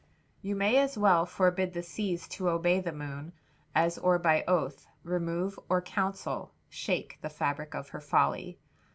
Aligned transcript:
"You 0.41 0.55
may 0.55 0.77
as 0.77 0.97
well 0.97 1.27
Forbid 1.27 1.73
the 1.73 1.83
seas 1.83 2.27
to 2.29 2.49
obey 2.49 2.79
the 2.79 2.91
moon, 2.91 3.33
As, 3.75 3.99
or 3.99 4.17
by 4.17 4.43
oath, 4.47 4.87
remove, 5.03 5.59
or 5.69 5.79
counsel, 5.79 6.51
shake 6.69 7.19
The 7.21 7.29
fabric 7.29 7.75
of 7.75 7.89
her 7.89 8.01
folly." 8.01 8.57